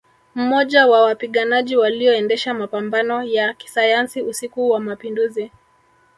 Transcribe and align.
Mmoja 0.35 0.87
wa 0.87 1.01
wapiganaji 1.01 1.75
walioendesha 1.77 2.53
mapambano 2.53 3.23
ya 3.23 3.53
kisayansi 3.53 4.21
usiku 4.21 4.69
wa 4.69 4.79
Mapinduzi 4.79 5.51